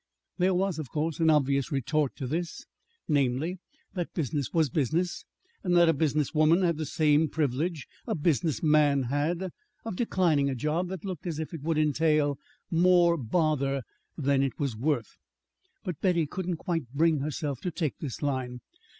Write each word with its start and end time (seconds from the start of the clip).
There 0.39 0.55
was, 0.55 0.79
of 0.79 0.89
course, 0.89 1.19
an 1.19 1.29
obvious 1.29 1.71
retort 1.71 2.15
to 2.15 2.25
this; 2.25 2.65
namely, 3.07 3.59
that 3.93 4.11
business 4.15 4.51
was 4.51 4.71
business, 4.71 5.25
and 5.63 5.77
that 5.77 5.89
a 5.89 5.93
business 5.93 6.33
woman 6.33 6.63
had 6.63 6.77
the 6.77 6.87
same 6.87 7.29
privilege 7.29 7.85
a 8.07 8.15
business 8.15 8.63
man 8.63 9.03
had, 9.11 9.51
of 9.85 9.95
declining 9.95 10.49
a 10.49 10.55
job 10.55 10.87
that 10.87 11.05
looked 11.05 11.27
as 11.27 11.37
if 11.37 11.53
it 11.53 11.61
would 11.61 11.77
entail 11.77 12.39
more 12.71 13.15
bother 13.15 13.83
than 14.17 14.41
it 14.41 14.57
was 14.57 14.75
worth. 14.75 15.17
But 15.83 16.01
Betty 16.01 16.25
couldn't 16.25 16.57
quite 16.57 16.89
bring 16.95 17.19
herself 17.19 17.61
to 17.61 17.69
take 17.69 17.99
this 17.99 18.23
line. 18.23 18.61